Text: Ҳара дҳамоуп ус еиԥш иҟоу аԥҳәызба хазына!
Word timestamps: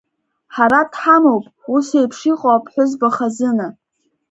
Ҳара 0.55 0.79
дҳамоуп 0.91 1.45
ус 1.75 1.87
еиԥш 1.99 2.19
иҟоу 2.31 2.51
аԥҳәызба 2.55 3.09
хазына! 3.15 3.67